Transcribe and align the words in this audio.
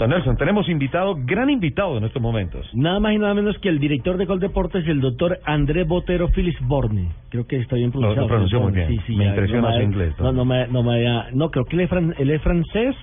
Don 0.00 0.08
Nelson, 0.08 0.34
tenemos 0.38 0.66
invitado, 0.70 1.14
gran 1.14 1.50
invitado 1.50 1.98
en 1.98 2.04
estos 2.04 2.22
momentos. 2.22 2.66
Nada 2.72 2.98
más 3.00 3.12
y 3.12 3.18
nada 3.18 3.34
menos 3.34 3.58
que 3.58 3.68
el 3.68 3.78
director 3.78 4.16
de 4.16 4.24
Gol 4.24 4.40
Deportes, 4.40 4.88
el 4.88 4.98
doctor 4.98 5.38
André 5.44 5.84
Botero 5.84 6.28
Filisborne. 6.28 7.10
Creo 7.28 7.46
que 7.46 7.58
está 7.58 7.76
bien 7.76 7.90
pronunciado. 7.90 8.22
Lo 8.26 8.28
pronunció 8.28 8.60
muy 8.62 8.72
bien. 8.72 8.88
Sí, 8.88 8.98
sí, 9.06 9.14
me 9.14 9.24
ya, 9.24 9.30
impresiona 9.30 9.68
no 9.68 9.76
su 9.76 9.82
inglés. 9.82 10.14
No, 10.18 10.32
no 10.32 10.44
me, 10.46 10.66
no 10.68 10.82
me, 10.82 11.04
no, 11.34 11.50
creo 11.50 11.66
que 11.66 11.76
él 11.76 11.82
es, 11.82 11.90
fran- 11.90 12.14
él 12.18 12.30
es 12.30 12.40
francés, 12.40 12.96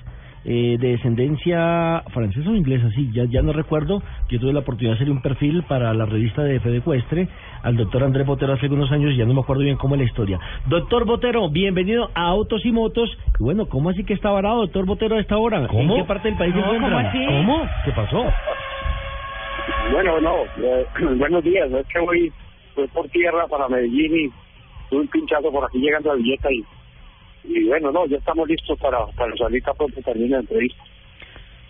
eh, 0.50 0.78
de 0.80 0.92
descendencia 0.92 2.04
francesa 2.14 2.50
o 2.50 2.56
inglesa, 2.56 2.90
sí, 2.96 3.10
ya, 3.12 3.26
ya 3.26 3.42
no 3.42 3.52
recuerdo. 3.52 4.02
Yo 4.30 4.40
tuve 4.40 4.54
la 4.54 4.60
oportunidad 4.60 4.94
de 4.94 5.02
hacer 5.02 5.12
un 5.12 5.22
perfil 5.22 5.64
para 5.64 5.94
la 5.94 6.06
revista 6.06 6.42
de 6.42 6.62
Fede 6.62 6.80
Cuestre 6.80 7.28
al 7.64 7.76
doctor 7.76 8.02
André 8.06 8.24
Botero 8.24 8.54
hace 8.54 8.68
algunos 8.68 8.90
años 8.94 9.12
y 9.12 9.18
ya 9.18 9.26
no 9.26 9.34
me 9.34 9.42
acuerdo 9.42 9.64
bien 9.64 9.76
cómo 9.76 9.96
es 9.96 10.00
la 10.00 10.08
historia. 10.08 10.40
Doctor 10.68 11.06
Botero, 11.06 11.50
bienvenido 11.50 12.10
a 12.16 12.28
Autos 12.28 12.66
y 12.66 12.72
Motos. 12.72 13.10
Y 13.38 13.44
bueno, 13.44 13.66
¿cómo 13.68 13.90
así 13.90 14.06
que 14.06 14.14
está 14.14 14.30
varado, 14.30 14.62
doctor 14.62 14.86
Botero, 14.86 15.18
a 15.18 15.20
esta 15.20 15.38
hora? 15.38 15.68
¿Cómo? 15.68 15.96
¿En 15.98 16.02
qué 16.04 16.08
parte 16.08 16.30
del 16.30 16.38
país 16.38 16.54
se 16.54 16.60
No, 16.62 16.66
¿cómo 16.68 16.88
encuentra? 16.88 17.10
así? 17.10 17.26
¿Cómo? 17.26 17.70
¿Qué 17.84 17.92
pasó? 17.92 18.26
Bueno, 19.92 20.22
no, 20.22 20.36
eh, 20.64 20.86
buenos 21.18 21.44
días. 21.44 21.70
Es 21.72 21.86
que 21.88 22.00
voy, 22.00 22.32
voy 22.76 22.88
por 22.88 23.08
tierra 23.10 23.48
para 23.48 23.68
Medellín 23.68 24.16
y 24.16 24.30
tuve 24.90 25.02
un 25.02 25.08
pinchazo 25.10 25.52
por 25.52 25.66
aquí 25.66 25.80
llegando 25.80 26.12
a 26.12 26.16
Villeta 26.16 26.50
y, 26.52 26.64
y 27.48 27.64
bueno, 27.68 27.92
no, 27.92 28.06
ya 28.08 28.18
estamos 28.18 28.48
listos 28.48 28.78
para, 28.80 29.00
para 29.16 29.36
salir 29.36 29.64
a 29.68 29.74
pronto 29.74 30.02
termine 30.02 30.30
la 30.30 30.40
entrevista. 30.40 30.84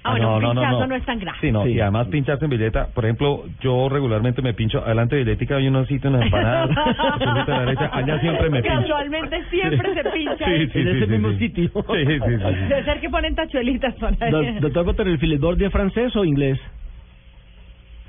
Ah, 0.03 0.11
bueno, 0.11 0.37
un 0.37 0.41
pinchazo 0.53 0.87
no 0.87 0.95
es 0.95 1.03
tan 1.05 1.19
grave. 1.19 1.37
Sí, 1.41 1.51
no, 1.51 1.65
Sí. 1.65 1.71
y 1.71 1.79
además 1.81 2.07
pinchaste 2.07 2.45
en 2.45 2.51
billeta. 2.51 2.87
Por 2.93 3.03
ejemplo, 3.03 3.43
yo 3.59 3.89
regularmente 3.89 4.41
me 4.41 4.53
pincho 4.53 4.79
adelante 4.79 5.17
de 5.17 5.23
billetica, 5.25 5.57
hay 5.57 5.67
unos 5.67 5.85
sitios 5.87 6.13
en 6.13 6.19
las 6.19 6.25
empanadas, 6.27 6.69
a 6.77 7.45
la 7.47 7.59
derecha, 7.59 7.89
allá 7.91 8.19
siempre 8.21 8.49
me 8.49 8.61
pincho. 8.61 8.77
Casualmente 8.79 9.43
siempre 9.49 9.93
se 9.93 10.09
pincha. 10.11 10.37
Sí, 10.45 10.51
ahí. 10.51 10.69
sí, 10.69 10.79
En 10.79 10.85
sí, 10.85 10.89
ese 10.91 11.05
sí, 11.05 11.11
mismo 11.11 11.29
sí. 11.31 11.37
sitio. 11.39 11.65
Sí, 11.67 12.05
sí, 12.05 12.05
sí, 12.05 12.37
sí. 12.37 12.55
Debe 12.69 12.83
ser 12.85 12.99
que 13.01 13.09
ponen 13.09 13.35
tachuelitas. 13.35 13.95
Do- 13.99 14.43
Doctor 14.61 14.85
Botero, 14.85 15.09
¿el 15.09 15.19
Filisborne 15.19 15.65
es 15.65 15.71
francés 15.73 16.15
o 16.15 16.23
inglés? 16.23 16.57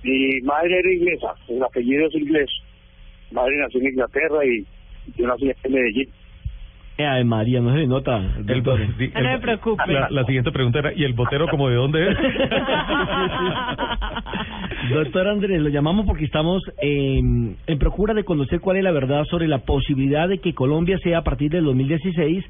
Mi 0.04 0.40
madre 0.42 0.78
era 0.78 0.92
inglesa, 0.92 1.34
el 1.48 1.62
apellido 1.62 2.06
es 2.06 2.14
inglés. 2.14 2.48
Mi 3.30 3.36
madre 3.36 3.56
nació 3.58 3.80
en 3.80 3.86
Inglaterra 3.88 4.44
y 4.44 4.64
yo 5.16 5.26
nací 5.26 5.50
aquí 5.50 5.60
en 5.64 5.72
Medellín. 5.72 6.08
Eh, 7.00 7.06
Ay, 7.06 7.22
María, 7.24 7.60
no 7.60 7.70
se 7.72 7.78
le 7.78 7.86
nota. 7.86 8.16
El- 8.18 8.62
No 8.64 8.76
me 8.76 9.34
el- 9.34 9.40
preocupe. 9.40 9.92
La, 9.92 10.08
la 10.10 10.24
siguiente 10.24 10.50
pregunta 10.50 10.80
era, 10.80 10.92
¿y 10.92 11.04
el 11.04 11.12
botero 11.12 11.46
como 11.48 11.68
de 11.68 11.76
dónde 11.76 12.10
es? 12.10 12.18
Doctor 14.90 15.28
Andrés, 15.28 15.60
lo 15.60 15.68
llamamos 15.68 16.06
porque 16.06 16.24
estamos 16.24 16.62
en, 16.80 17.56
en 17.66 17.78
procura 17.78 18.14
de 18.14 18.24
conocer 18.24 18.60
cuál 18.60 18.78
es 18.78 18.84
la 18.84 18.90
verdad 18.90 19.24
sobre 19.30 19.46
la 19.46 19.58
posibilidad 19.58 20.28
de 20.28 20.38
que 20.38 20.54
Colombia 20.54 20.98
sea 20.98 21.18
a 21.18 21.24
partir 21.24 21.50
del 21.50 21.64
2016 21.64 22.44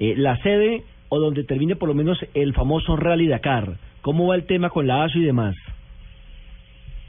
eh, 0.00 0.14
la 0.16 0.36
sede 0.42 0.82
o 1.08 1.18
donde 1.18 1.44
termine 1.44 1.76
por 1.76 1.88
lo 1.88 1.94
menos 1.94 2.18
el 2.34 2.52
famoso 2.54 2.96
Rally 2.96 3.26
Dakar. 3.26 3.74
¿Cómo 4.02 4.26
va 4.28 4.36
el 4.36 4.46
tema 4.46 4.70
con 4.70 4.86
la 4.86 5.04
ASO 5.04 5.18
y 5.18 5.24
demás? 5.24 5.54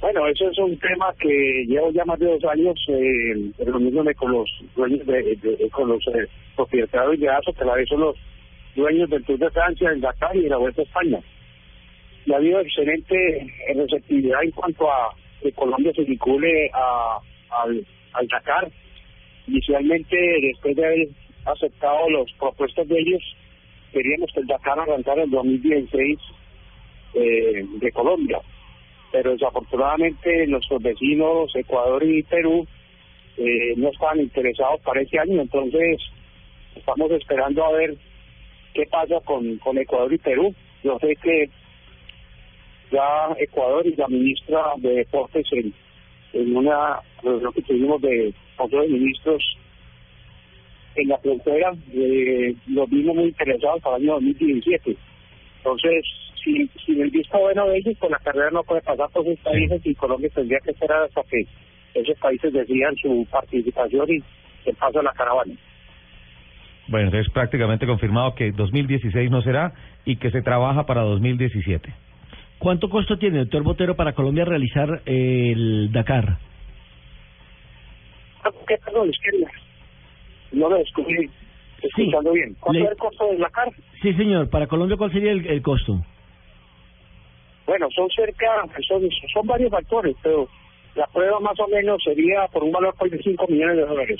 Bueno, 0.01 0.25
eso 0.27 0.49
es 0.49 0.57
un 0.57 0.77
tema 0.79 1.13
que 1.19 1.65
llevo 1.67 1.91
ya 1.91 2.05
más 2.05 2.17
de 2.19 2.27
dos 2.27 2.43
años 2.45 2.73
eh, 2.87 3.51
reuniéndome 3.57 4.15
con 4.15 4.31
los 4.31 4.49
dueños, 4.73 5.05
de, 5.05 5.69
con 5.73 5.89
los 5.89 6.07
eh, 6.07 6.25
propietarios 6.55 7.19
de 7.19 7.27
ASO, 7.27 7.51
que 7.51 7.63
a 7.63 7.65
la 7.65 7.75
vez 7.75 7.89
son 7.89 7.99
los 7.99 8.15
dueños 8.75 9.09
del 9.09 9.25
Tour 9.25 9.39
de 9.39 9.49
Francia, 9.49 9.89
del 9.89 9.99
Dakar 9.99 10.33
y 10.37 10.43
de 10.43 10.49
la 10.49 10.57
Vuelta 10.57 10.81
a 10.81 10.85
España. 10.85 11.19
Y 12.25 12.31
ha 12.31 12.37
habido 12.37 12.61
excelente 12.61 13.53
receptividad 13.75 14.41
en 14.41 14.51
cuanto 14.51 14.89
a 14.89 15.13
que 15.41 15.51
Colombia 15.51 15.91
se 15.93 16.03
vincule 16.03 16.71
a, 16.73 17.19
al, 17.61 17.85
al 18.13 18.27
Dakar. 18.27 18.71
Inicialmente, 19.47 20.15
después 20.41 20.77
de 20.77 20.85
haber 20.85 21.07
aceptado 21.43 22.09
las 22.09 22.31
propuestas 22.39 22.87
de 22.87 22.99
ellos, 22.99 23.21
queríamos 23.91 24.31
que 24.31 24.39
el 24.39 24.47
Dakar 24.47 24.79
arrancara 24.79 25.23
el 25.23 25.29
2016 25.29 26.19
eh, 27.15 27.65
de 27.81 27.91
Colombia 27.91 28.39
pero 29.11 29.31
desafortunadamente 29.31 30.47
nuestros 30.47 30.81
vecinos 30.81 31.55
Ecuador 31.55 32.03
y 32.03 32.23
Perú 32.23 32.67
eh, 33.37 33.73
no 33.77 33.89
estaban 33.89 34.19
interesados 34.19 34.81
para 34.81 35.01
este 35.01 35.19
año, 35.19 35.41
entonces 35.41 35.99
estamos 36.75 37.11
esperando 37.11 37.63
a 37.65 37.71
ver 37.71 37.95
qué 38.73 38.85
pasa 38.85 39.19
con, 39.25 39.57
con 39.57 39.77
Ecuador 39.77 40.13
y 40.13 40.17
Perú. 40.17 40.53
Yo 40.83 40.97
sé 40.99 41.15
que 41.15 41.49
ya 42.91 43.35
Ecuador 43.37 43.85
y 43.85 43.95
la 43.95 44.07
ministra 44.07 44.73
de 44.77 44.89
Deportes 44.95 45.45
en, 45.51 45.73
en 46.33 46.55
una 46.55 46.99
reunión 47.23 47.53
que 47.53 47.61
tuvimos 47.61 48.01
de 48.01 48.33
de 48.67 48.87
Ministros 48.89 49.57
en 50.95 51.07
la 51.07 51.17
frontera, 51.19 51.71
eh, 51.93 52.53
los 52.67 52.89
vimos 52.89 53.15
muy 53.15 53.25
interesados 53.25 53.81
para 53.81 53.97
el 53.97 54.03
año 54.03 54.13
2017. 54.15 54.97
Entonces, 55.57 56.05
sin, 56.53 56.69
sin 56.85 57.01
el 57.01 57.09
visto 57.11 57.37
bueno 57.39 57.65
de 57.67 57.77
ellos, 57.77 57.95
pues 57.99 58.11
la 58.11 58.19
carrera 58.19 58.49
no 58.51 58.63
puede 58.63 58.81
pasar 58.81 59.09
por 59.11 59.25
esos 59.27 59.39
países 59.43 59.81
y 59.85 59.95
Colombia 59.95 60.29
tendría 60.33 60.59
que 60.59 60.71
esperar 60.71 61.03
hasta 61.03 61.21
que 61.29 61.45
esos 61.93 62.17
países 62.19 62.53
decidan 62.53 62.95
su 62.95 63.27
participación 63.31 64.05
y 64.09 64.23
el 64.69 64.75
paso 64.75 64.99
de 64.99 65.03
la 65.03 65.11
caravana. 65.13 65.53
Bueno, 66.87 67.07
entonces 67.07 67.31
prácticamente 67.31 67.85
confirmado 67.85 68.33
que 68.35 68.51
2016 68.51 69.29
no 69.29 69.41
será 69.41 69.73
y 70.05 70.15
que 70.15 70.31
se 70.31 70.41
trabaja 70.41 70.85
para 70.85 71.01
2017. 71.01 71.93
¿Cuánto 72.57 72.89
costo 72.89 73.17
tiene, 73.17 73.39
doctor 73.39 73.63
Botero, 73.63 73.95
para 73.95 74.13
Colombia 74.13 74.43
realizar 74.43 75.01
el 75.05 75.91
Dakar? 75.91 76.37
Ah, 78.43 78.49
¿Qué 78.67 78.75
perdón? 78.83 79.09
Es 79.09 79.17
que 79.19 80.57
no 80.57 80.69
lo 80.69 80.77
descubrí 80.77 81.29
escuchando 81.81 82.31
bien. 82.33 82.55
¿Cuánto 82.59 82.79
le- 82.79 82.85
es 82.85 82.91
el 82.91 82.97
costo 82.97 83.31
de 83.31 83.37
la 83.37 83.49
carga? 83.49 83.71
Sí, 84.01 84.13
señor. 84.13 84.49
¿Para 84.49 84.67
Colombia 84.67 84.97
cuál 84.97 85.11
sería 85.11 85.31
el, 85.31 85.45
el 85.45 85.61
costo? 85.61 86.03
Bueno, 87.69 87.87
son 87.95 88.09
cerca, 88.09 88.47
son, 88.87 89.07
son 89.31 89.45
varios 89.45 89.69
factores, 89.69 90.15
pero 90.23 90.47
la 90.95 91.05
prueba 91.05 91.39
más 91.39 91.59
o 91.59 91.67
menos 91.67 92.01
sería 92.03 92.47
por 92.47 92.63
un 92.63 92.71
valor 92.71 92.95
de 92.97 93.21
5 93.21 93.45
millones 93.47 93.77
de 93.77 93.85
dólares. 93.85 94.19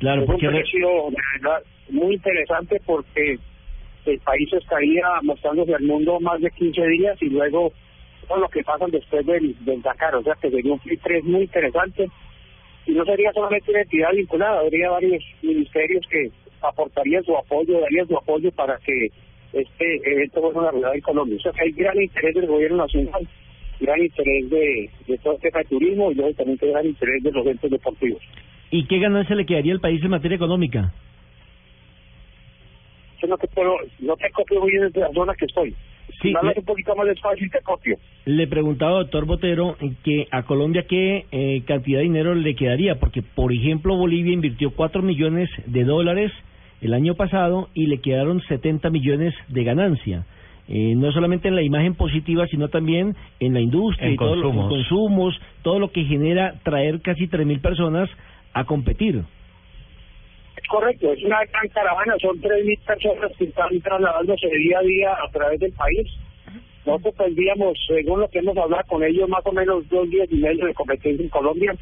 Claro, 0.00 0.22
es 0.22 0.28
un 0.28 0.34
porque... 0.34 0.48
re- 0.48 0.58
precio 0.62 0.88
verdad 1.40 1.62
muy 1.90 2.14
interesante 2.14 2.80
porque 2.84 3.38
el 4.06 4.18
país 4.18 4.52
estaría 4.52 5.06
mostrándose 5.22 5.74
al 5.76 5.82
mundo 5.84 6.18
más 6.18 6.40
de 6.40 6.50
15 6.50 6.86
días 6.88 7.16
y 7.22 7.26
luego 7.26 7.72
todo 8.26 8.38
lo 8.38 8.48
que 8.48 8.64
pasa 8.64 8.86
después 8.88 9.24
del, 9.24 9.54
del 9.64 9.80
Dakar, 9.80 10.16
o 10.16 10.22
sea 10.24 10.34
que 10.42 10.50
sería 10.50 10.72
un 10.72 10.80
flip 10.80 11.00
3 11.00 11.22
muy 11.22 11.42
interesante 11.42 12.08
y 12.86 12.92
no 12.92 13.04
sería 13.04 13.32
solamente 13.32 13.70
una 13.70 13.82
entidad 13.82 14.10
vinculada, 14.12 14.58
habría 14.60 14.90
varios 14.90 15.22
ministerios 15.42 16.04
que 16.10 16.30
aportarían 16.62 17.22
su 17.22 17.36
apoyo, 17.36 17.80
darían 17.80 18.08
su 18.08 18.16
apoyo 18.18 18.50
para 18.52 18.76
que 18.78 19.08
este 19.52 20.12
evento 20.12 20.40
fuera 20.40 20.58
una 20.60 20.70
realidad 20.70 20.94
en 20.94 21.00
Colombia. 21.00 21.36
O 21.38 21.40
sea 21.40 21.52
que 21.52 21.62
hay 21.64 21.72
gran 21.72 22.00
interés 22.00 22.34
del 22.34 22.46
gobierno 22.46 22.76
nacional, 22.78 23.26
gran 23.80 24.00
interés 24.00 24.50
de, 24.50 24.90
de 25.06 25.18
todo 25.18 25.34
el 25.34 25.40
tema 25.40 25.58
de 25.60 25.64
turismo 25.66 26.10
y 26.10 26.14
luego 26.14 26.34
también 26.34 26.58
hay 26.62 26.70
gran 26.70 26.86
interés 26.86 27.22
de 27.22 27.32
los 27.32 27.44
eventos 27.46 27.70
deportivos. 27.70 28.22
¿Y 28.70 28.84
qué 28.86 28.98
ganancia 28.98 29.34
le 29.34 29.46
quedaría 29.46 29.72
al 29.72 29.80
país 29.80 30.02
en 30.02 30.10
materia 30.10 30.36
económica? 30.36 30.92
Yo 33.20 33.26
no 33.28 33.36
te 33.36 33.48
puedo, 33.48 33.74
no 34.00 34.16
te 34.16 34.30
copio 34.30 34.60
muy 34.60 34.70
bien 34.70 34.84
desde 34.84 35.00
la 35.00 35.12
zona 35.12 35.34
que 35.34 35.46
estoy. 35.46 35.74
Sí, 36.22 36.32
le- 36.42 36.54
un 36.58 36.64
poquito 36.64 36.94
más 36.96 37.06
despacio 37.06 37.46
y 37.46 37.50
te 37.50 37.60
copio. 37.60 37.96
Le 38.24 38.46
preguntaba, 38.46 38.98
doctor 38.98 39.24
Botero, 39.26 39.76
que 40.04 40.26
a 40.30 40.42
Colombia 40.44 40.84
qué 40.88 41.26
eh, 41.30 41.62
cantidad 41.66 41.98
de 41.98 42.04
dinero 42.04 42.34
le 42.34 42.54
quedaría, 42.54 42.94
porque, 42.96 43.22
por 43.22 43.52
ejemplo, 43.52 43.96
Bolivia 43.96 44.32
invirtió 44.32 44.70
4 44.70 45.02
millones 45.02 45.50
de 45.66 45.84
dólares 45.84 46.32
el 46.80 46.94
año 46.94 47.14
pasado 47.14 47.68
y 47.74 47.86
le 47.86 48.00
quedaron 48.00 48.40
70 48.42 48.90
millones 48.90 49.34
de 49.48 49.64
ganancia. 49.64 50.24
Eh, 50.68 50.94
no 50.94 51.10
solamente 51.12 51.48
en 51.48 51.56
la 51.56 51.62
imagen 51.62 51.94
positiva, 51.94 52.46
sino 52.46 52.68
también 52.68 53.16
en 53.40 53.54
la 53.54 53.60
industria 53.60 54.08
En 54.08 54.14
y 54.14 54.16
todo 54.16 54.36
lo- 54.36 54.36
en 54.36 54.42
consumos. 54.42 54.68
consumos, 54.68 55.40
todo 55.62 55.78
lo 55.78 55.90
que 55.92 56.04
genera 56.04 56.54
traer 56.62 57.00
casi 57.00 57.26
3.000 57.26 57.60
personas 57.60 58.10
a 58.52 58.64
competir. 58.64 59.22
Es 60.56 60.66
correcto, 60.68 61.12
es 61.12 61.22
una 61.24 61.38
gran 61.44 61.68
caravana, 61.68 62.14
son 62.20 62.38
3.000 62.40 62.78
personas 62.86 63.32
que 63.38 63.44
están 63.44 63.80
trasladándose 63.80 64.48
día 64.48 64.78
a 64.78 64.82
día 64.82 65.12
a 65.26 65.30
través 65.30 65.60
del 65.60 65.72
país. 65.72 66.06
Nosotros 66.84 67.14
tendríamos, 67.16 67.78
según 67.86 68.20
lo 68.20 68.28
que 68.28 68.38
hemos 68.40 68.56
hablado 68.56 68.82
con 68.88 69.02
ellos, 69.02 69.28
más 69.28 69.44
o 69.46 69.52
menos 69.52 69.88
dos 69.88 70.08
días 70.10 70.26
y 70.30 70.36
medio 70.36 70.66
de 70.66 70.74
competencia 70.74 71.22
en 71.22 71.28
Colombia. 71.30 71.74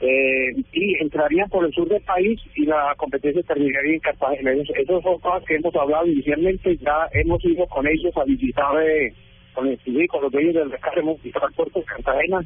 Eh, 0.00 0.54
y 0.72 0.96
entrarían 1.00 1.48
por 1.48 1.64
el 1.64 1.72
sur 1.72 1.88
del 1.88 2.02
país 2.02 2.40
y 2.56 2.66
la 2.66 2.94
competencia 2.96 3.42
terminaría 3.42 3.94
en 3.94 4.00
Cartagena. 4.00 4.52
Esas 4.52 5.02
son 5.02 5.18
cosas 5.20 5.44
que 5.44 5.54
hemos 5.54 5.74
hablado 5.76 6.06
inicialmente, 6.06 6.76
ya 6.78 7.08
hemos 7.12 7.44
ido 7.44 7.66
con 7.66 7.86
ellos 7.86 8.14
a 8.16 8.24
visitar 8.24 8.82
eh, 8.82 9.14
con 9.54 9.68
el 9.68 10.08
con 10.08 10.22
los 10.22 10.32
dueños 10.32 10.54
del 10.54 10.68
mercado, 10.68 11.00
hemos 11.00 11.22
visitado 11.22 11.48
el 11.48 11.54
puerto 11.54 11.78
de 11.78 11.84
Cartagena. 11.84 12.44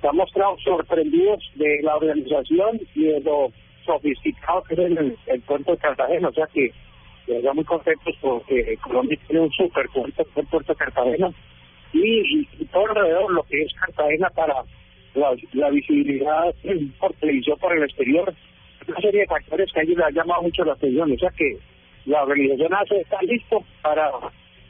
Se 0.00 0.08
han 0.08 0.16
mostrado 0.16 0.56
sorprendidos 0.58 1.42
de 1.56 1.80
la 1.82 1.96
organización 1.96 2.80
y 2.94 3.04
de 3.04 3.20
lo 3.20 3.50
sofisticado 3.84 4.62
que 4.62 4.74
es 4.74 4.80
el, 5.26 5.40
puerto 5.42 5.72
de 5.72 5.78
Cartagena, 5.78 6.28
o 6.28 6.32
sea 6.32 6.46
que 6.46 6.72
estamos 7.26 7.56
muy 7.56 7.64
contentos 7.64 8.14
porque 8.20 8.78
Colombia 8.82 9.18
tiene 9.26 9.42
un 9.42 9.52
super 9.52 9.88
puerto, 9.88 10.24
el 10.36 10.46
puerto 10.46 10.72
de 10.72 10.78
Cartagena 10.78 11.30
y, 11.92 12.46
y 12.58 12.64
todo 12.66 12.86
alrededor 12.88 13.32
lo 13.32 13.42
que 13.44 13.62
es 13.62 13.72
Cartagena 13.74 14.30
para 14.30 14.62
la, 15.14 15.70
visibilidad 15.70 16.54
por 16.98 17.12
televisión 17.14 17.58
por 17.58 17.76
el 17.76 17.84
exterior, 17.84 18.34
una 18.86 19.00
serie 19.00 19.20
de 19.20 19.26
factores 19.26 19.72
que 19.72 19.80
a 19.80 19.82
ellos 19.82 19.96
les 19.96 20.06
ha 20.06 20.10
llamado 20.10 20.42
mucho 20.42 20.64
la 20.64 20.72
atención. 20.72 21.12
O 21.12 21.18
sea 21.18 21.30
que 21.30 21.58
la 22.06 22.22
organización 22.22 22.74
hace 22.74 23.00
está 23.00 23.22
listo 23.22 23.64
para 23.82 24.10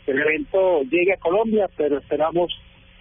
que 0.05 0.13
el 0.13 0.21
evento 0.21 0.83
llegue 0.83 1.15
a 1.15 1.19
Colombia, 1.19 1.69
pero 1.77 1.99
esperamos 1.99 2.53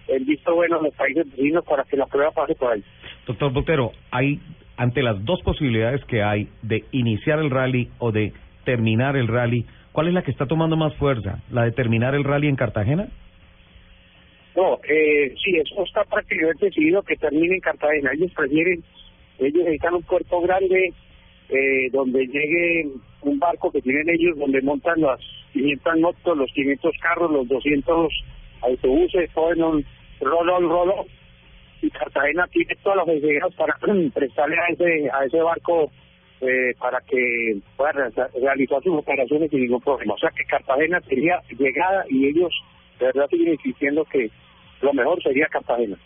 el 0.07 0.25
visto 0.25 0.53
bueno 0.55 0.77
en 0.77 0.85
los 0.85 0.95
países 0.95 1.29
vecinos 1.29 1.63
para 1.65 1.83
que 1.83 1.97
la 1.97 2.05
prueba 2.07 2.31
pase 2.31 2.55
por 2.55 2.73
ahí. 2.73 2.83
Doctor 3.27 3.53
Botero, 3.53 3.91
hay 4.11 4.39
ante 4.77 5.01
las 5.03 5.23
dos 5.23 5.41
posibilidades 5.43 6.03
que 6.05 6.23
hay 6.23 6.49
de 6.61 6.83
iniciar 6.91 7.39
el 7.39 7.51
rally 7.51 7.89
o 7.99 8.11
de 8.11 8.33
terminar 8.65 9.15
el 9.15 9.27
rally, 9.27 9.65
¿cuál 9.91 10.07
es 10.07 10.13
la 10.13 10.23
que 10.23 10.31
está 10.31 10.45
tomando 10.45 10.75
más 10.75 10.93
fuerza? 10.95 11.43
¿La 11.51 11.63
de 11.63 11.71
terminar 11.71 12.15
el 12.15 12.23
rally 12.23 12.47
en 12.47 12.55
Cartagena? 12.55 13.09
No, 14.55 14.79
eh, 14.87 15.33
sí, 15.43 15.55
eso 15.57 15.83
está 15.83 16.03
prácticamente 16.03 16.67
decidido 16.67 17.01
que 17.01 17.15
termine 17.15 17.55
en 17.55 17.61
Cartagena. 17.61 18.11
Ellos 18.13 18.31
prefieren, 18.35 18.83
ellos 19.39 19.63
necesitan 19.63 19.95
un 19.95 20.03
puerto 20.03 20.41
grande 20.41 20.93
eh, 21.49 21.89
donde 21.91 22.27
llegue 22.27 22.87
un 23.21 23.39
barco 23.39 23.71
que 23.71 23.81
tienen 23.81 24.09
ellos, 24.09 24.37
donde 24.37 24.61
montan 24.61 25.01
las 25.01 25.19
500 25.53 25.99
motos, 25.99 26.37
los 26.37 26.51
500 26.53 26.95
carros, 27.01 27.31
los 27.31 27.47
200 27.47 28.13
autobuses, 28.61 29.29
todo 29.33 29.53
en 29.53 29.63
un 29.63 29.85
rolo, 30.21 30.59
rolo. 30.59 31.05
Y 31.81 31.89
Cartagena 31.89 32.47
tiene 32.47 32.75
todas 32.83 32.97
las 32.97 33.05
facilidades 33.07 33.55
para 33.55 33.77
prestarle 34.13 34.55
a 34.57 34.67
ese, 34.67 35.09
a 35.11 35.25
ese 35.25 35.41
barco 35.41 35.91
eh, 36.41 36.73
para 36.79 36.99
que 37.01 37.57
pueda 37.75 37.91
realizar 37.91 38.83
sus 38.83 38.99
operaciones 38.99 39.49
sin 39.49 39.61
ningún 39.61 39.81
problema. 39.81 40.13
O 40.13 40.17
sea 40.17 40.29
que 40.29 40.45
Cartagena 40.45 41.01
sería 41.01 41.41
llegada 41.57 42.05
y 42.09 42.27
ellos 42.27 42.51
de 42.99 43.07
verdad 43.07 43.27
siguen 43.29 43.53
insistiendo 43.53 44.05
que 44.05 44.29
lo 44.83 44.93
mejor 44.93 45.21
sería 45.23 45.47
Cartagena. 45.47 45.97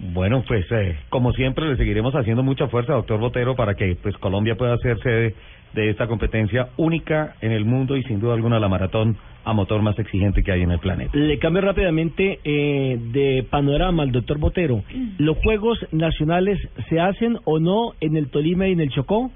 Bueno, 0.00 0.44
pues 0.46 0.64
eh, 0.70 0.96
como 1.08 1.32
siempre 1.32 1.66
le 1.66 1.76
seguiremos 1.76 2.14
haciendo 2.14 2.44
mucha 2.44 2.68
fuerza, 2.68 2.92
doctor 2.92 3.18
Botero, 3.18 3.56
para 3.56 3.74
que 3.74 3.96
pues 4.00 4.16
Colombia 4.18 4.54
pueda 4.54 4.76
ser 4.78 4.98
sede 5.00 5.34
de 5.74 5.90
esta 5.90 6.06
competencia 6.06 6.68
única 6.76 7.34
en 7.40 7.50
el 7.50 7.64
mundo 7.64 7.96
y 7.96 8.04
sin 8.04 8.20
duda 8.20 8.34
alguna 8.34 8.60
la 8.60 8.68
maratón 8.68 9.16
a 9.44 9.52
motor 9.52 9.82
más 9.82 9.98
exigente 9.98 10.42
que 10.42 10.52
hay 10.52 10.62
en 10.62 10.70
el 10.70 10.78
planeta. 10.78 11.10
Le 11.14 11.38
cambio 11.38 11.62
rápidamente 11.62 12.38
eh, 12.44 12.96
de 13.12 13.44
panorama 13.50 14.04
al 14.04 14.12
doctor 14.12 14.38
Botero. 14.38 14.82
¿Los 15.18 15.36
Juegos 15.38 15.78
Nacionales 15.90 16.58
se 16.88 17.00
hacen 17.00 17.38
o 17.44 17.58
no 17.58 17.94
en 18.00 18.16
el 18.16 18.30
Tolima 18.30 18.68
y 18.68 18.72
en 18.72 18.80
el 18.80 18.90
Chocó 18.90 19.30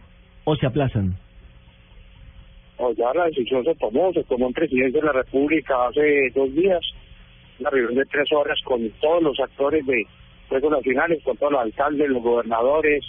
o 0.44 0.56
se 0.56 0.66
aplazan? 0.66 1.16
ya 2.96 3.14
la 3.14 3.26
decisión 3.26 3.64
se 3.64 3.74
tomó, 3.76 4.12
se 4.12 4.24
tomó 4.24 4.48
en 4.48 4.52
presidencia 4.52 5.00
de 5.00 5.06
la 5.06 5.12
República 5.12 5.86
hace 5.86 6.30
dos 6.34 6.52
días 6.54 6.80
una 7.62 7.70
reunión 7.70 7.94
de 7.94 8.06
tres 8.06 8.30
horas 8.32 8.60
con 8.64 8.88
todos 9.00 9.22
los 9.22 9.40
actores 9.40 9.86
de 9.86 10.06
Juegos 10.48 10.72
Nacionales, 10.72 11.22
con 11.22 11.36
todos 11.36 11.52
los 11.52 11.62
alcaldes, 11.62 12.10
los 12.10 12.22
gobernadores, 12.22 13.04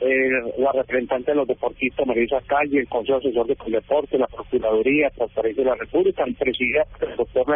eh, 0.00 0.28
la 0.58 0.72
representante 0.72 1.30
de 1.30 1.36
los 1.36 1.46
deportistas 1.46 2.06
Marisa 2.06 2.40
Calle, 2.46 2.80
el 2.80 2.88
Consejo 2.88 3.18
Asesor 3.18 3.46
de 3.46 3.56
Deporte, 3.70 4.18
la 4.18 4.26
Procuraduría, 4.26 5.10
Transparencia 5.10 5.62
de 5.62 5.70
la 5.70 5.76
República, 5.76 6.24
el 6.24 6.34
presidente, 6.34 7.06
el 7.06 7.16
doctor 7.16 7.46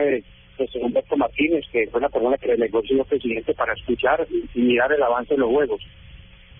José 0.56 0.78
Humberto 0.80 1.16
Martínez, 1.16 1.64
que 1.72 1.86
fue 1.88 2.00
la 2.00 2.08
persona 2.08 2.36
que 2.36 2.48
le 2.48 2.58
negoció 2.58 3.00
el 3.00 3.06
presidente 3.06 3.54
para 3.54 3.72
escuchar 3.74 4.26
y 4.54 4.60
mirar 4.60 4.92
el 4.92 5.02
avance 5.02 5.34
de 5.34 5.40
los 5.40 5.50
Juegos. 5.50 5.80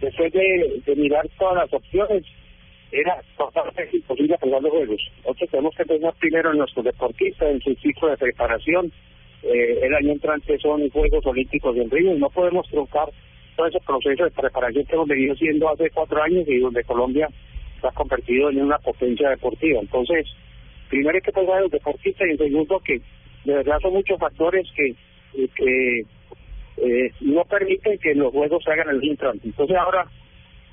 Después 0.00 0.32
de, 0.32 0.94
mirar 0.96 1.28
todas 1.38 1.56
las 1.56 1.72
opciones, 1.72 2.24
era 2.92 3.20
totalmente 3.36 3.96
imposible 3.96 4.34
apagar 4.34 4.62
los 4.62 4.72
Juegos. 4.72 5.00
Nosotros 5.19 5.50
tenemos 5.50 5.74
que 5.76 5.84
pensar 5.84 6.14
primero 6.19 6.52
en 6.52 6.58
nuestros 6.58 6.84
deportistas, 6.84 7.50
en 7.50 7.60
su 7.60 7.74
ciclo 7.76 8.08
de 8.08 8.16
preparación, 8.16 8.92
eh, 9.43 9.81
el 9.82 9.94
año 9.94 10.12
entrante 10.12 10.58
son 10.58 10.88
Juegos 10.90 11.25
Olímpicos 11.26 11.76
en 11.76 11.90
Río 11.90 12.14
y 12.14 12.19
no 12.19 12.29
podemos 12.31 12.67
truncar 12.69 13.08
todo 13.56 13.67
ese 13.67 13.81
proceso 13.81 14.25
de 14.25 14.31
preparación 14.31 14.85
que 14.85 14.94
hemos 14.94 15.08
venido 15.08 15.35
siendo 15.37 15.69
hace 15.69 15.90
cuatro 15.90 16.23
años 16.23 16.44
y 16.49 16.58
donde 16.58 16.85
Colombia 16.85 17.29
se 17.81 17.87
ha 17.87 17.90
convertido 17.93 18.50
en 18.50 18.62
una 18.62 18.79
potencia 18.79 19.31
deportiva. 19.31 19.81
Entonces, 19.81 20.26
primero 20.88 21.14
hay 21.14 21.20
que 21.20 21.32
pensar 21.32 21.56
en 21.56 21.62
los 21.62 21.70
deportistas 21.70 22.26
y 22.26 22.31
en 22.32 22.38
segundo 22.38 22.81
que 22.81 23.00
de 23.44 23.55
verdad 23.55 23.79
son 23.81 23.94
muchos 23.94 24.19
factores 24.19 24.67
que, 24.75 24.94
que 25.55 26.02
eh, 26.79 27.12
no 27.20 27.44
permiten 27.44 27.99
que 27.99 28.14
los 28.14 28.32
juegos 28.32 28.62
se 28.64 28.73
hagan 28.73 28.91
el 28.91 29.08
entrante. 29.08 29.46
Entonces 29.46 29.76
ahora 29.76 30.06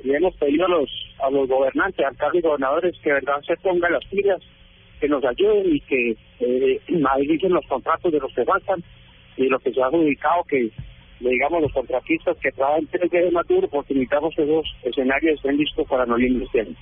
le 0.03 0.17
hemos 0.17 0.35
pedido 0.35 0.65
a 0.65 0.69
los 0.69 0.89
a 1.19 1.29
los 1.29 1.47
gobernantes, 1.47 2.05
alcaldes 2.05 2.43
y 2.43 2.47
gobernadores 2.47 2.95
que 3.01 3.09
de 3.09 3.15
verdad 3.15 3.41
se 3.47 3.55
pongan 3.57 3.93
las 3.93 4.05
pilas 4.05 4.41
que 4.99 5.07
nos 5.07 5.23
ayuden 5.23 5.75
y 5.75 5.79
que 5.81 6.15
eh, 6.39 6.79
los 7.49 7.65
contratos 7.67 8.11
de 8.11 8.19
los 8.19 8.33
que 8.33 8.45
faltan 8.45 8.83
y 9.37 9.47
lo 9.47 9.59
que 9.59 9.71
se 9.71 9.81
ha 9.81 9.87
adjudicado 9.87 10.43
que 10.45 10.69
digamos 11.19 11.61
los 11.61 11.71
contratistas 11.71 12.37
que 12.37 12.51
trabajan 12.51 12.87
tres 12.87 13.09
días 13.09 13.25
de 13.25 13.31
maturo 13.31 13.67
porque 13.67 13.93
necesitamos 13.93 14.35
que 14.35 14.43
esos 14.43 14.65
escenarios 14.83 15.35
estén 15.35 15.57
listos 15.57 15.87
para 15.87 16.05
noviembre 16.05 16.45
este 16.45 16.61
año. 16.61 16.75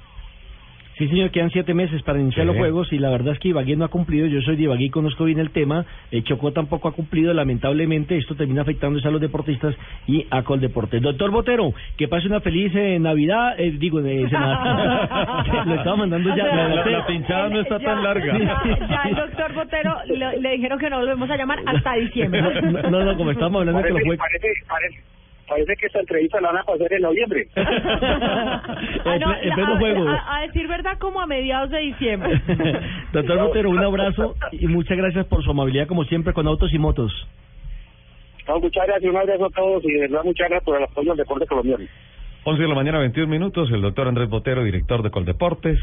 Sí, 0.97 1.07
señor, 1.07 1.31
quedan 1.31 1.49
siete 1.49 1.73
meses 1.73 2.03
para 2.03 2.19
iniciar 2.19 2.45
los 2.45 2.55
juegos 2.55 2.93
y 2.93 2.99
la 2.99 3.09
verdad 3.09 3.33
es 3.33 3.39
que 3.39 3.47
Ibagué 3.47 3.75
no 3.75 3.85
ha 3.85 3.87
cumplido. 3.87 4.27
Yo 4.27 4.41
soy 4.41 4.55
de 4.55 4.63
Ibagué 4.63 4.85
y 4.85 4.89
conozco 4.91 5.23
bien 5.23 5.39
el 5.39 5.49
tema. 5.49 5.85
El 6.11 6.19
eh, 6.19 6.23
Chocó 6.23 6.51
tampoco 6.53 6.87
ha 6.87 6.91
cumplido. 6.91 7.33
Lamentablemente, 7.33 8.15
esto 8.15 8.35
termina 8.35 8.61
afectando 8.61 8.99
a 9.03 9.11
los 9.11 9.19
deportistas 9.19 9.75
y 10.05 10.27
a 10.29 10.43
Coldeporte. 10.43 10.99
Doctor 10.99 11.31
Botero, 11.31 11.73
que 11.97 12.07
pase 12.07 12.27
una 12.27 12.41
feliz 12.41 12.71
eh, 12.75 12.99
Navidad. 12.99 13.59
Eh, 13.59 13.71
digo, 13.79 14.01
de 14.03 14.21
Lo 15.65 15.75
estaba 15.75 15.95
mandando 15.95 16.35
ya. 16.35 16.45
la, 16.45 17.05
pinchada 17.07 17.49
no 17.49 17.61
está 17.61 17.79
tan 17.79 18.03
larga. 18.03 18.37
Ya 18.93 19.03
el 19.09 19.15
doctor 19.15 19.53
Botero 19.53 19.97
le, 20.05 20.51
dijeron 20.51 20.77
que 20.77 20.89
no 20.89 21.01
lo 21.01 21.07
vamos 21.07 21.29
a 21.29 21.37
llamar 21.37 21.59
hasta 21.65 21.93
diciembre. 21.95 22.41
No, 22.41 23.03
no, 23.03 23.17
como 23.17 23.31
estábamos 23.31 23.61
hablando 23.61 23.81
de 23.81 23.87
que 23.87 23.93
los 23.93 24.03
juegos. 24.03 24.17
Parece, 24.17 24.47
parece 24.67 25.13
parece 25.47 25.75
que 25.75 25.87
esta 25.87 25.99
entrevista 25.99 26.41
la 26.41 26.49
van 26.51 26.61
a 26.61 26.63
pasar 26.63 26.91
en 26.93 27.01
noviembre. 27.01 27.47
ah, 27.55 29.17
no, 29.19 30.09
a, 30.09 30.37
a, 30.37 30.41
decir 30.41 30.67
verdad, 30.67 30.97
como 30.99 31.21
a 31.21 31.27
mediados 31.27 31.69
de 31.69 31.79
diciembre. 31.79 32.41
Doctor 33.13 33.39
Botero, 33.39 33.69
un 33.69 33.83
abrazo 33.83 34.35
y 34.51 34.67
muchas 34.67 34.97
gracias 34.97 35.25
por 35.27 35.43
su 35.43 35.51
amabilidad, 35.51 35.87
como 35.87 36.03
siempre, 36.05 36.33
con 36.33 36.47
autos 36.47 36.73
y 36.73 36.79
motos. 36.79 37.11
muchas 38.47 38.87
gracias, 38.87 39.11
un 39.11 39.17
abrazo 39.17 39.45
a 39.45 39.49
todos 39.49 39.83
y 39.85 39.91
de 39.91 40.01
verdad 40.01 40.23
muchas 40.23 40.49
gracias 40.49 40.65
por 40.65 40.77
el 40.77 40.83
apoyo 40.83 41.11
al 41.11 41.17
deporte 41.17 41.45
colombiano. 41.45 41.85
11 42.45 42.61
de 42.61 42.67
la 42.67 42.75
mañana, 42.75 42.99
21 42.99 43.27
minutos, 43.27 43.69
el 43.71 43.81
doctor 43.81 44.07
Andrés 44.07 44.29
Botero, 44.29 44.63
director 44.65 45.01
de 45.01 45.11
Coldeportes, 45.11 45.79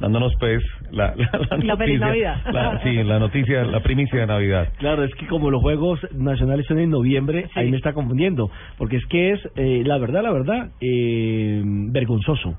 dándonos 0.00 0.32
pues 0.40 0.62
la, 0.90 1.14
la, 1.16 1.76
noticia. 1.76 2.42
La, 2.50 2.82
sí, 2.82 3.02
la 3.02 3.18
noticia, 3.18 3.62
la 3.64 3.80
primicia 3.80 4.20
de 4.20 4.26
Navidad. 4.26 4.68
Claro, 4.78 5.04
es 5.04 5.14
que 5.14 5.26
como 5.26 5.50
los 5.50 5.60
Juegos 5.60 6.00
Nacionales 6.12 6.64
son 6.66 6.78
en 6.78 6.88
noviembre, 6.88 7.50
ahí 7.54 7.70
me 7.70 7.76
está 7.76 7.92
confundiendo, 7.92 8.50
porque 8.78 8.96
es 8.96 9.06
que 9.06 9.32
es, 9.32 9.40
eh, 9.56 9.82
la 9.84 9.98
verdad, 9.98 10.22
la 10.22 10.32
verdad, 10.32 10.70
eh, 10.80 11.60
vergonzoso 11.64 12.56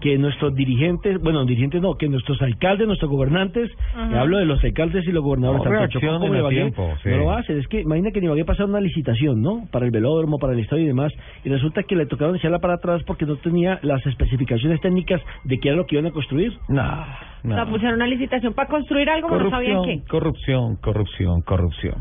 que 0.00 0.18
nuestros 0.18 0.54
dirigentes, 0.54 1.20
bueno, 1.20 1.44
dirigentes 1.44 1.80
no, 1.80 1.94
que 1.94 2.08
nuestros 2.08 2.40
alcaldes, 2.42 2.86
nuestros 2.86 3.10
gobernantes, 3.10 3.70
hablo 3.94 4.38
de 4.38 4.44
los 4.44 4.62
alcaldes 4.62 5.06
y 5.06 5.12
los 5.12 5.22
gobernadores, 5.22 5.64
no, 5.64 5.70
tanto 5.70 5.98
Chocó 5.98 6.18
como 6.18 6.34
Ibagué, 6.34 6.72
no 7.04 7.16
lo 7.16 7.32
hacen. 7.32 7.58
Es 7.58 7.68
que 7.68 7.80
imagina 7.80 8.10
que 8.10 8.18
en 8.18 8.26
Ibagué 8.26 8.44
pasaron 8.44 8.70
una 8.70 8.80
licitación, 8.80 9.42
¿no? 9.42 9.66
Para 9.70 9.86
el 9.86 9.90
velódromo, 9.90 10.38
para 10.38 10.52
el 10.52 10.60
estadio 10.60 10.84
y 10.84 10.88
demás, 10.88 11.12
y 11.44 11.48
resulta 11.48 11.82
que 11.82 11.96
le 11.96 12.06
tocaron 12.06 12.36
echarla 12.36 12.58
para 12.58 12.74
atrás 12.74 13.02
porque 13.06 13.26
no 13.26 13.36
tenía 13.36 13.78
las 13.82 14.04
especificaciones 14.06 14.80
técnicas 14.80 15.20
de 15.44 15.58
qué 15.58 15.68
era 15.68 15.76
lo 15.76 15.86
que 15.86 15.96
iban 15.96 16.06
a 16.06 16.12
construir. 16.12 16.52
No, 16.68 17.06
no. 17.42 17.54
O 17.54 17.56
sea, 17.56 17.66
pusieron 17.66 17.96
una 17.96 18.06
licitación 18.06 18.52
para 18.54 18.68
construir 18.68 19.08
algo, 19.10 19.28
pero 19.28 19.44
no 19.44 19.50
sabían 19.50 19.82
qué. 19.84 20.02
Corrupción, 20.08 20.76
corrupción, 20.76 21.42
corrupción. 21.42 21.94